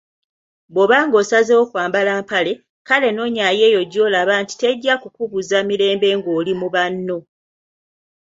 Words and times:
Bwoba 0.73 0.97
ng'osazeewo 1.07 1.63
kwambala 1.71 2.11
mpale, 2.21 2.53
kale 2.87 3.07
nonyaayo 3.11 3.63
eyo 3.69 3.81
gyolaba 3.91 4.33
nti 4.43 4.53
tejja 4.61 4.93
kukubuza 5.01 5.57
mirembe 5.69 6.09
ngoli 6.19 6.51
mu 6.59 6.67
banno 6.75 7.17